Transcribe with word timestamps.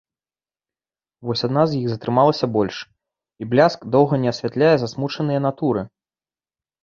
Вось 1.27 1.45
адна 1.47 1.63
з 1.73 1.81
іх 1.81 1.85
затрымалася 1.91 2.47
больш, 2.55 2.75
і 3.45 3.49
бляск 3.51 3.79
доўга 3.95 4.15
не 4.23 4.29
асвятляе 4.33 4.73
засмучанае 4.85 5.37
натуры. 5.47 5.81